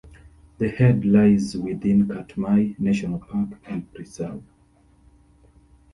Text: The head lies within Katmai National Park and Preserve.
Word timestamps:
The 0.57 0.69
head 0.69 1.05
lies 1.05 1.55
within 1.55 2.07
Katmai 2.07 2.73
National 2.79 3.19
Park 3.19 3.49
and 3.67 3.93
Preserve. 3.93 4.41